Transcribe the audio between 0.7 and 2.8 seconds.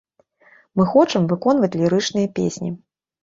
Мы хочам выконваць лірычныя песні.